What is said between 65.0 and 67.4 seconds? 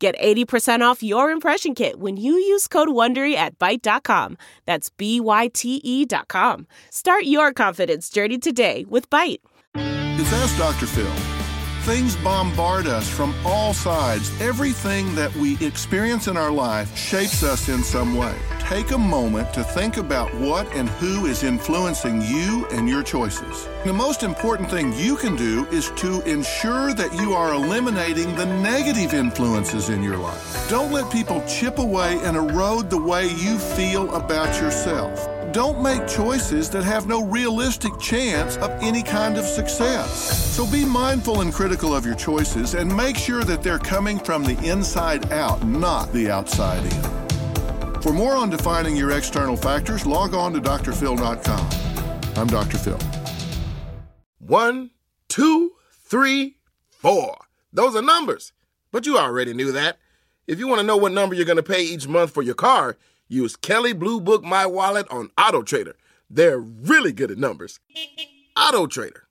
on Auto Trader. They're really good at